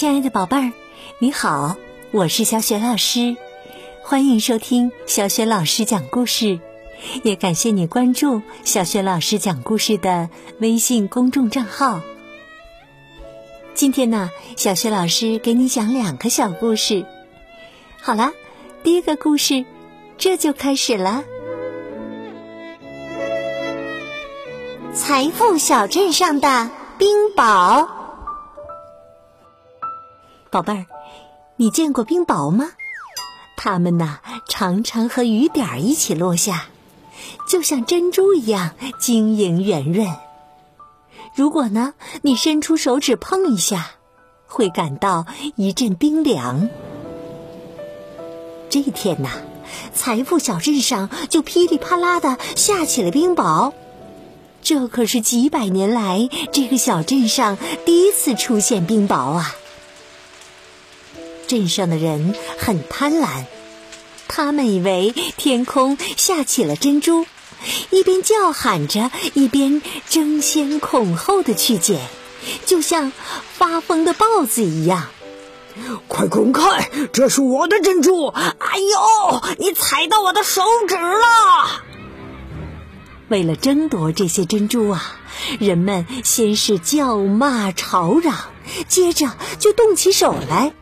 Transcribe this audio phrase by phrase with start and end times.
[0.00, 0.72] 亲爱的宝贝儿，
[1.18, 1.76] 你好，
[2.10, 3.36] 我是小雪老师，
[4.02, 6.58] 欢迎收听小雪老师讲故事，
[7.22, 12.00] 也感谢你关注小雪老师讲故事的微信公众账号。
[13.74, 17.04] 今天呢，小雪老师给你讲两个小故事。
[18.00, 18.32] 好啦，
[18.82, 19.66] 第一个故事
[20.16, 21.24] 这就开始了。
[24.94, 27.86] 财富小镇上的冰雹，
[30.50, 30.86] 宝贝儿，
[31.56, 32.70] 你见过冰雹吗？
[33.56, 34.18] 它们呐，
[34.48, 36.66] 常常和雨点儿一起落下，
[37.48, 40.08] 就像珍珠一样晶莹圆润。
[41.36, 43.92] 如果呢，你伸出手指碰一下，
[44.48, 46.68] 会感到一阵冰凉。
[48.68, 49.30] 这一天呐，
[49.94, 53.72] 财富小镇上就噼里啪啦的下起了冰雹。
[54.62, 57.56] 这可是几百年来这个小镇上
[57.86, 59.54] 第一次出现冰雹啊！
[61.50, 63.44] 镇上的人很贪婪，
[64.28, 67.26] 他们以为天空下起了珍珠，
[67.90, 72.06] 一边叫喊着，一边争先恐后的去捡，
[72.66, 73.10] 就像
[73.58, 75.08] 发疯的豹子一样。
[76.06, 76.88] 快滚开！
[77.12, 78.28] 这是我的珍珠！
[78.28, 81.82] 哎呦，你踩到我的手指了！
[83.26, 85.16] 为了争夺这些珍珠啊，
[85.58, 88.36] 人们先是叫骂吵嚷，
[88.86, 90.72] 接着就动起手来。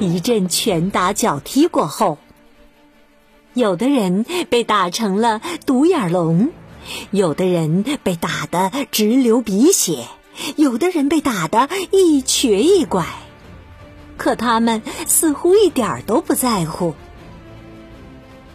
[0.00, 2.18] 一阵拳打脚踢过后，
[3.52, 6.50] 有的人被打成了独眼龙，
[7.10, 10.04] 有的人被打得直流鼻血，
[10.56, 13.06] 有的人被打得一瘸一拐。
[14.16, 16.94] 可他们似乎一点儿都不在乎。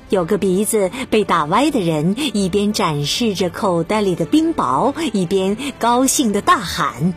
[0.09, 7.13] 有个鼻子被打歪的人，一边展示着口袋里的冰雹，一边高兴的大喊：“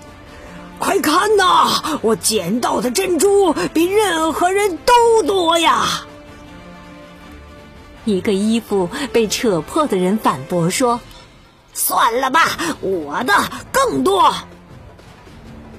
[0.78, 6.06] 快看呐，我捡到的珍珠比任何人都多呀！”
[8.05, 11.01] 一个衣服被扯破的人反驳说
[11.74, 12.42] ：“算了吧，
[12.80, 13.33] 我的
[13.73, 14.34] 更多。”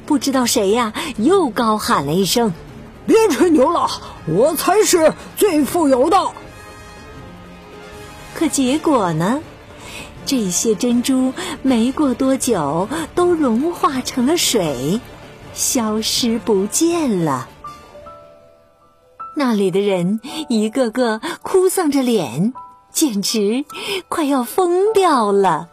[0.06, 2.54] 不知道谁呀，又高喊了一声
[3.06, 3.90] ：“别吹牛了，
[4.26, 6.32] 我才是最富有的。”
[8.36, 9.42] 可结果呢？
[10.28, 15.00] 这些珍珠没过多久都融化成了水，
[15.54, 17.48] 消失不见了。
[19.38, 22.54] 那里的人一个个哭丧着脸，
[22.92, 23.64] 简直
[24.10, 25.70] 快要疯掉了。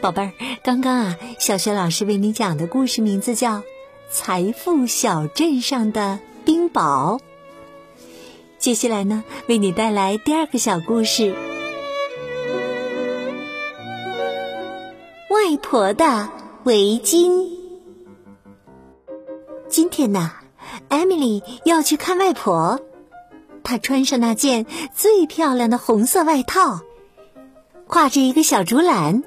[0.00, 0.32] 宝贝儿，
[0.62, 3.62] 刚刚啊，小学老师为你讲的故事名字叫。
[4.10, 7.20] 财富小镇上的冰雹。
[8.58, 11.32] 接下来呢，为你带来第二个小故事：
[15.30, 16.28] 外婆的
[16.64, 17.48] 围巾。
[19.68, 20.32] 今天呢，
[20.88, 22.80] 艾米丽要去看外婆。
[23.62, 26.80] 她穿上那件最漂亮的红色外套，
[27.86, 29.22] 挎着一个小竹篮，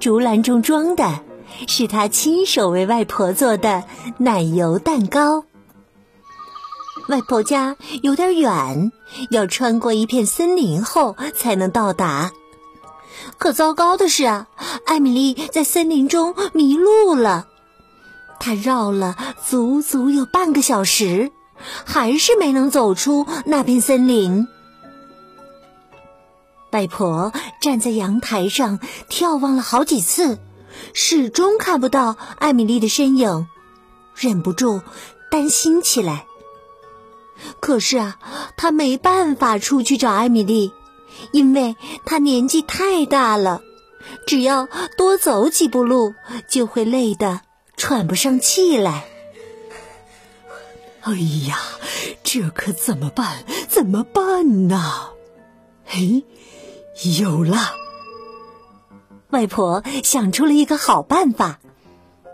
[0.00, 1.20] 竹篮中装的。
[1.68, 3.84] 是他亲手为外婆做的
[4.18, 5.44] 奶油蛋糕。
[7.08, 8.92] 外婆家有点远，
[9.30, 12.32] 要穿过一片森林后才能到达。
[13.38, 14.46] 可糟糕的是啊，
[14.86, 17.46] 艾米丽在森林中迷路了。
[18.40, 21.30] 她绕了足足有半个小时，
[21.84, 24.46] 还是没能走出那片森林。
[26.72, 30.38] 外婆站在阳台上眺望了好几次。
[30.92, 33.46] 始终看不到艾米丽的身影，
[34.14, 34.82] 忍不住
[35.30, 36.26] 担心起来。
[37.60, 38.18] 可是啊，
[38.56, 40.72] 他没办法出去找艾米丽，
[41.32, 43.60] 因为他年纪太大了，
[44.26, 46.14] 只要多走几步路，
[46.48, 47.40] 就会累得
[47.76, 49.06] 喘不上气来。
[51.02, 51.12] 哎
[51.48, 51.58] 呀，
[52.24, 53.44] 这可怎么办？
[53.68, 55.10] 怎么办呢？
[55.84, 56.24] 嘿，
[57.20, 57.74] 有了！
[59.30, 61.58] 外婆想出了一个好办法，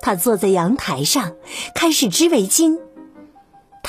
[0.01, 1.33] 她坐在阳台上
[1.75, 2.79] 开始织围巾。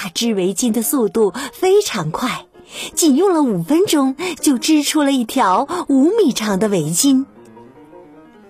[0.04, 2.46] 她织围巾的速度非常快，
[2.94, 7.24] 仅用了五分钟就织出了一条五米长的围巾。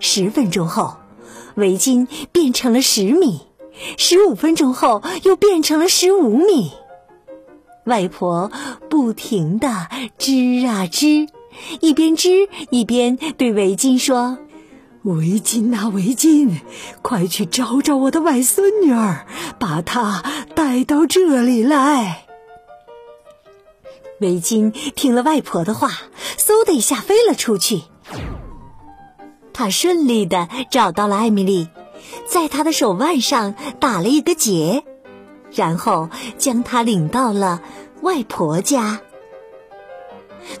[0.00, 0.96] 十分钟后，
[1.54, 3.42] 围巾变成了十米；
[3.96, 6.72] 十五分钟后，又变成了十五米。
[7.84, 8.50] 外婆
[8.90, 9.86] 不停地
[10.18, 11.28] 织啊织，
[11.78, 14.38] 一边织一边对围巾说。
[15.04, 16.60] 围巾呐，围巾，
[17.02, 19.26] 快去找找我的外孙女儿，
[19.58, 20.24] 把她
[20.74, 22.24] 来到这里来。
[24.18, 25.88] 围巾听了外婆的话，
[26.36, 27.82] 嗖的一下飞了出去。
[29.52, 31.68] 他顺利的找到了艾米丽，
[32.26, 34.82] 在她的手腕上打了一个结，
[35.52, 37.62] 然后将她领到了
[38.02, 39.00] 外婆家。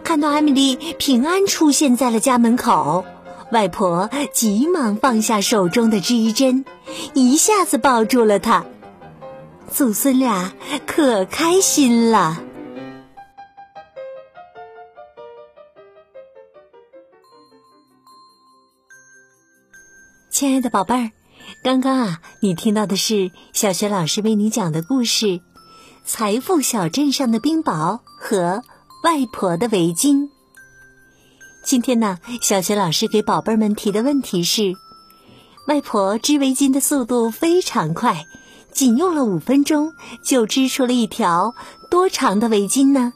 [0.04, 3.04] 看到艾米丽平安出现在了家门口，
[3.50, 6.64] 外婆急忙放下手中的织衣针，
[7.14, 8.64] 一下子抱住了她。
[9.70, 10.52] 祖孙俩
[10.86, 12.40] 可开心了。
[20.30, 21.10] 亲爱的宝贝儿，
[21.62, 25.26] 刚刚啊，你听到的是小学老师为你讲的故事
[26.04, 28.62] 《财富小镇上的冰雹和
[29.04, 30.16] 外婆的围巾》。
[31.64, 34.72] 今天呢，小学老师给宝贝们提的问题是：
[35.66, 38.26] 外婆织围巾的速度非常快，
[38.74, 41.54] 仅用了五分钟就织出了一条
[41.90, 43.12] 多长的围巾呢？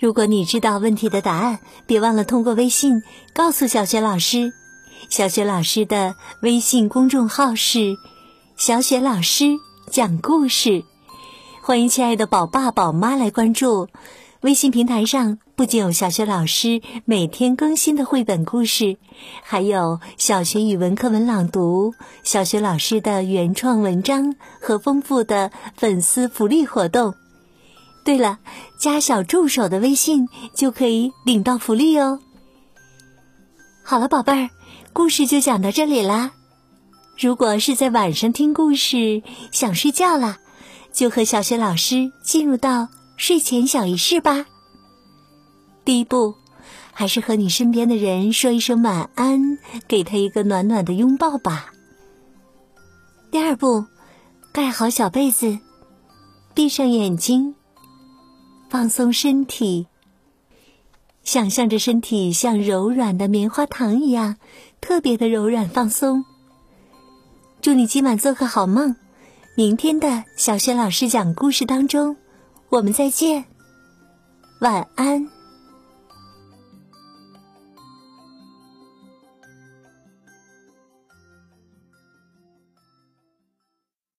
[0.00, 3.02] 如果你知道问题的答案，别忘了通过微信
[3.32, 4.52] 告诉小雪老师。
[5.08, 7.96] 小雪老师的微信公众号是
[8.56, 9.44] “小雪老师
[9.90, 10.84] 讲故事”，
[11.62, 13.88] 欢迎亲爱的宝爸宝妈来关注。
[14.46, 18.96] 微信平台上不仅有小学老师每天更新的绘本故事，
[19.42, 27.12] 还有小学语文课文朗读、小学老师的原创文章和丰富的粉丝福利活动。
[28.04, 28.38] 对了，
[28.78, 32.20] 加小助手的微信就可以领到福利哦。
[33.82, 34.50] 好了，宝贝儿。
[34.92, 36.30] 故事就讲到这里啦。
[37.18, 40.36] 如果是在晚上听故事想睡觉了，
[40.92, 44.46] 就和小学老师进入到睡前小仪式吧。
[45.84, 46.34] 第一步，
[46.92, 49.58] 还是和你身边的人说一声晚安，
[49.88, 51.72] 给他一个暖暖的拥抱吧。
[53.30, 53.84] 第二步，
[54.52, 55.58] 盖好小被子，
[56.54, 57.54] 闭上眼睛，
[58.68, 59.86] 放松身体。
[61.22, 64.36] 想象着身体像柔软的棉花糖一样，
[64.80, 66.24] 特别的柔软放松。
[67.60, 68.94] 祝你今晚做个好梦，
[69.56, 72.16] 明天的小雪老师讲故事当中，
[72.68, 73.44] 我们再见，
[74.60, 75.35] 晚安。